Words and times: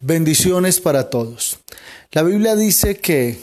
Bendiciones 0.00 0.78
para 0.78 1.10
todos. 1.10 1.58
La 2.12 2.22
Biblia 2.22 2.54
dice 2.54 2.98
que 2.98 3.36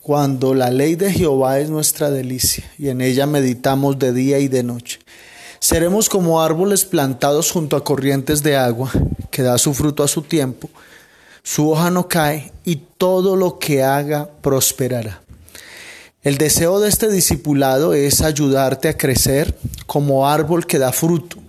cuando 0.00 0.54
la 0.54 0.70
ley 0.70 0.94
de 0.94 1.12
Jehová 1.12 1.58
es 1.58 1.68
nuestra 1.68 2.10
delicia 2.10 2.64
y 2.78 2.88
en 2.88 3.02
ella 3.02 3.26
meditamos 3.26 3.98
de 3.98 4.14
día 4.14 4.38
y 4.38 4.48
de 4.48 4.62
noche, 4.62 5.00
seremos 5.58 6.08
como 6.08 6.40
árboles 6.40 6.86
plantados 6.86 7.50
junto 7.50 7.76
a 7.76 7.84
corrientes 7.84 8.42
de 8.42 8.56
agua, 8.56 8.90
que 9.30 9.42
da 9.42 9.58
su 9.58 9.74
fruto 9.74 10.02
a 10.02 10.08
su 10.08 10.22
tiempo, 10.22 10.70
su 11.42 11.70
hoja 11.70 11.90
no 11.90 12.08
cae 12.08 12.50
y 12.64 12.76
todo 12.76 13.36
lo 13.36 13.58
que 13.58 13.82
haga 13.82 14.26
prosperará. 14.40 15.20
El 16.22 16.38
deseo 16.38 16.80
de 16.80 16.88
este 16.88 17.10
discipulado 17.10 17.92
es 17.92 18.22
ayudarte 18.22 18.88
a 18.88 18.96
crecer 18.96 19.54
como 19.86 20.26
árbol 20.26 20.66
que 20.66 20.78
da 20.78 20.92
fruto 20.92 21.39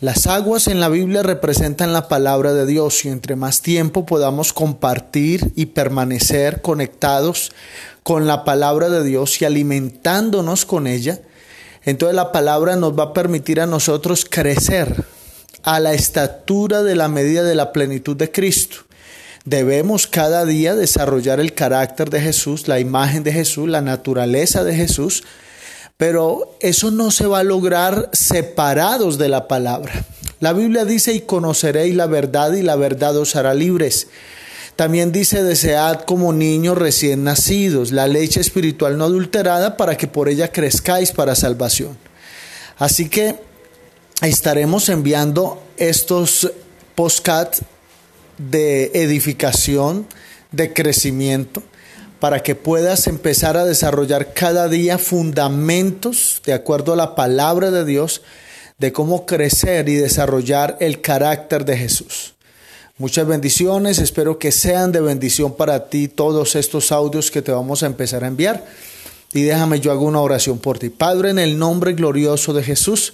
las 0.00 0.26
aguas 0.26 0.66
en 0.66 0.80
la 0.80 0.88
Biblia 0.88 1.22
representan 1.22 1.92
la 1.92 2.08
palabra 2.08 2.52
de 2.52 2.66
Dios 2.66 3.04
y 3.04 3.08
entre 3.08 3.36
más 3.36 3.62
tiempo 3.62 4.04
podamos 4.04 4.52
compartir 4.52 5.52
y 5.54 5.66
permanecer 5.66 6.62
conectados 6.62 7.52
con 8.02 8.26
la 8.26 8.44
palabra 8.44 8.88
de 8.88 9.04
Dios 9.04 9.40
y 9.40 9.44
alimentándonos 9.44 10.66
con 10.66 10.86
ella, 10.86 11.20
entonces 11.84 12.16
la 12.16 12.32
palabra 12.32 12.76
nos 12.76 12.98
va 12.98 13.04
a 13.04 13.12
permitir 13.12 13.60
a 13.60 13.66
nosotros 13.66 14.26
crecer 14.28 15.04
a 15.62 15.80
la 15.80 15.94
estatura 15.94 16.82
de 16.82 16.96
la 16.96 17.08
medida 17.08 17.42
de 17.42 17.54
la 17.54 17.72
plenitud 17.72 18.16
de 18.16 18.30
Cristo. 18.30 18.78
Debemos 19.44 20.06
cada 20.06 20.44
día 20.44 20.74
desarrollar 20.74 21.38
el 21.38 21.54
carácter 21.54 22.10
de 22.10 22.20
Jesús, 22.20 22.66
la 22.66 22.80
imagen 22.80 23.22
de 23.24 23.32
Jesús, 23.32 23.68
la 23.68 23.82
naturaleza 23.82 24.64
de 24.64 24.74
Jesús, 24.74 25.24
pero 25.96 26.56
eso 26.60 26.90
no 26.90 27.10
se 27.10 27.26
va 27.26 27.40
a 27.40 27.44
lograr 27.44 28.10
separados 28.12 29.18
de 29.18 29.28
la 29.28 29.48
palabra. 29.48 30.04
La 30.40 30.52
Biblia 30.52 30.84
dice, 30.84 31.12
y 31.14 31.20
conoceréis 31.20 31.94
la 31.94 32.06
verdad 32.06 32.52
y 32.52 32.62
la 32.62 32.76
verdad 32.76 33.16
os 33.16 33.36
hará 33.36 33.54
libres. 33.54 34.08
También 34.76 35.12
dice, 35.12 35.44
desead 35.44 36.00
como 36.00 36.32
niños 36.32 36.76
recién 36.76 37.22
nacidos 37.22 37.92
la 37.92 38.08
leche 38.08 38.40
espiritual 38.40 38.98
no 38.98 39.04
adulterada 39.04 39.76
para 39.76 39.96
que 39.96 40.08
por 40.08 40.28
ella 40.28 40.50
crezcáis 40.50 41.12
para 41.12 41.36
salvación. 41.36 41.96
Así 42.76 43.08
que 43.08 43.36
estaremos 44.20 44.88
enviando 44.88 45.62
estos 45.76 46.50
postcats 46.96 47.62
de 48.36 48.90
edificación, 48.94 50.06
de 50.50 50.72
crecimiento, 50.72 51.62
para 52.24 52.42
que 52.42 52.54
puedas 52.54 53.06
empezar 53.06 53.58
a 53.58 53.66
desarrollar 53.66 54.32
cada 54.32 54.66
día 54.68 54.96
fundamentos 54.96 56.40
de 56.46 56.54
acuerdo 56.54 56.94
a 56.94 56.96
la 56.96 57.14
palabra 57.14 57.70
de 57.70 57.84
Dios 57.84 58.22
de 58.78 58.94
cómo 58.94 59.26
crecer 59.26 59.90
y 59.90 59.96
desarrollar 59.96 60.78
el 60.80 61.02
carácter 61.02 61.66
de 61.66 61.76
Jesús. 61.76 62.32
Muchas 62.96 63.26
bendiciones, 63.26 63.98
espero 63.98 64.38
que 64.38 64.52
sean 64.52 64.90
de 64.90 65.02
bendición 65.02 65.54
para 65.54 65.90
ti 65.90 66.08
todos 66.08 66.56
estos 66.56 66.92
audios 66.92 67.30
que 67.30 67.42
te 67.42 67.52
vamos 67.52 67.82
a 67.82 67.86
empezar 67.88 68.24
a 68.24 68.28
enviar. 68.28 68.64
Y 69.34 69.42
déjame 69.42 69.80
yo 69.80 69.92
hago 69.92 70.06
una 70.06 70.22
oración 70.22 70.56
por 70.56 70.78
ti. 70.78 70.88
Padre, 70.88 71.28
en 71.28 71.38
el 71.38 71.58
nombre 71.58 71.92
glorioso 71.92 72.54
de 72.54 72.62
Jesús, 72.62 73.12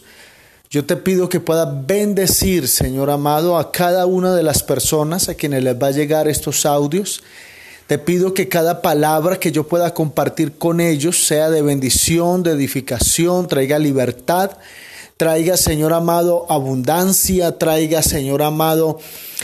yo 0.71 0.85
te 0.85 0.95
pido 0.95 1.29
que 1.29 1.41
pueda 1.41 1.65
bendecir, 1.65 2.69
Señor 2.69 3.11
amado, 3.11 3.59
a 3.59 3.73
cada 3.73 4.07
una 4.07 4.37
de 4.37 4.45
las 4.45 4.63
personas 4.63 5.29
a 5.29 5.35
quienes 5.35 5.65
les 5.65 5.75
va 5.75 5.89
a 5.89 5.91
llegar 5.91 6.29
estos 6.29 6.65
audios 6.65 7.25
te 7.91 7.99
pido 7.99 8.35
que 8.35 8.49
cada 8.49 8.83
palabra 8.83 9.41
que 9.41 9.51
yo 9.51 9.67
pueda 9.67 9.95
compartir 9.95 10.59
con 10.59 10.81
ellos 10.81 11.27
sea 11.27 11.51
de 11.51 11.61
bendición, 11.61 12.45
de 12.45 12.53
edificación, 12.53 13.49
traiga 13.49 13.81
libertad, 13.81 14.59
traiga, 15.21 15.59
Señor 15.59 15.93
amado, 15.93 16.47
abundancia, 16.49 17.59
traiga, 17.59 18.03
Señor 18.03 18.41
amado, 18.41 18.99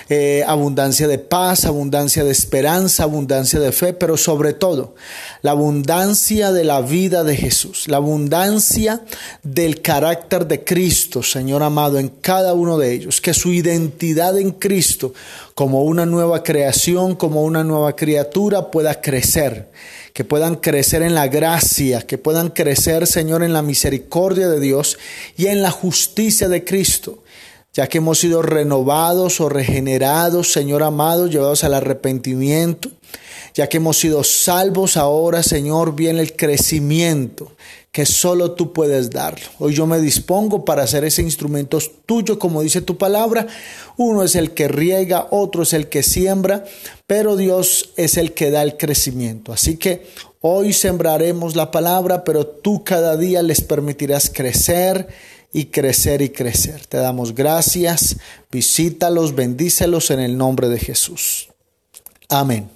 eh, 0.09 0.43
abundancia 0.47 1.07
de 1.07 1.19
paz, 1.19 1.67
abundancia 1.67 2.25
de 2.25 2.31
esperanza, 2.31 3.03
abundancia 3.03 3.61
de 3.61 3.73
fe, 3.73 3.93
pero 3.93 4.17
sobre 4.17 4.55
todo 4.55 4.95
la 5.43 5.51
abundancia 5.51 6.51
de 6.51 6.65
la 6.65 6.81
vida 6.81 7.25
de 7.25 7.37
Jesús, 7.37 7.89
la 7.89 7.99
abundancia 7.99 9.03
del 9.43 9.83
carácter 9.83 10.47
de 10.47 10.65
Cristo, 10.65 11.23
Señor 11.23 11.63
amado, 11.63 11.99
en 11.99 12.09
cada 12.09 12.55
uno 12.55 12.79
de 12.79 12.93
ellos, 12.93 13.21
que 13.21 13.35
su 13.35 13.53
identidad 13.53 14.39
en 14.39 14.53
Cristo 14.53 15.13
como 15.55 15.85
una 15.85 16.05
nueva 16.05 16.43
creación, 16.43 17.17
como 17.17 17.43
una 17.43 17.65
nueva 17.65 17.97
criatura 17.97 18.71
pueda 18.71 19.01
crecer, 19.01 19.71
que 20.13 20.23
puedan 20.25 20.57
crecer 20.57 21.03
en 21.03 21.15
la 21.15 21.29
gracia, 21.29 22.03
que 22.03 22.19
puedan 22.19 22.51
crecer, 22.51 23.07
Señor, 23.07 23.43
en 23.43 23.55
la 23.55 23.63
misericordia 23.63 24.49
de 24.49 24.61
Dios 24.61 24.99
y 25.37 25.47
en 25.47 25.63
la 25.67 25.73
justicia 25.73 26.49
de 26.49 26.65
Cristo 26.65 27.25
ya 27.73 27.89
que 27.89 27.99
hemos 27.99 28.21
sido 28.21 28.41
renovados 28.41 29.39
o 29.41 29.51
regenerados, 29.51 30.51
Señor 30.51 30.83
amado, 30.83 31.27
llevados 31.27 31.63
al 31.63 31.75
arrepentimiento, 31.75 32.91
ya 33.57 33.71
que 33.71 33.79
hemos 33.79 33.97
sido 33.97 34.23
salvos 34.23 34.99
ahora, 34.99 35.43
Señor, 35.43 35.97
viene 35.97 36.21
el 36.21 36.37
crecimiento 36.37 37.53
que 37.91 38.05
solo 38.05 38.53
tú 38.53 38.75
puedes 38.75 39.09
darlo. 39.09 39.47
Hoy 39.59 39.73
yo 39.73 39.87
me 39.87 39.99
dispongo 39.99 40.67
para 40.67 40.83
hacer 40.83 41.07
ese 41.07 41.23
instrumento 41.23 41.79
tuyo, 42.05 42.39
como 42.39 42.61
dice 42.61 42.83
tu 42.83 42.99
palabra. 42.99 43.47
Uno 43.97 44.23
es 44.23 44.35
el 44.35 44.51
que 44.51 44.69
riega, 44.69 45.29
otro 45.31 45.63
es 45.63 45.73
el 45.73 45.89
que 45.89 46.03
siembra, 46.03 46.65
pero 47.07 47.35
Dios 47.35 47.93
es 47.97 48.19
el 48.19 48.35
que 48.35 48.51
da 48.51 48.63
el 48.63 48.77
crecimiento. 48.77 49.55
Así 49.55 49.79
que 49.79 50.07
hoy 50.43 50.75
sembraremos 50.75 51.57
la 51.57 51.71
palabra, 51.71 52.25
pero 52.25 52.47
tú 52.47 52.85
cada 52.85 53.17
día 53.17 53.43
les 53.43 53.63
permitirás 53.63 54.29
crecer 54.29 55.09
y 55.51 55.67
crecer 55.67 56.21
y 56.21 56.29
crecer. 56.29 56.85
Te 56.85 56.99
damos 56.99 57.35
gracias, 57.35 58.19
visítalos, 58.53 59.35
bendícelos 59.35 60.11
en 60.11 60.21
el 60.21 60.37
nombre 60.37 60.69
de 60.69 60.79
Jesús. 60.79 61.49
Amén. 62.29 62.76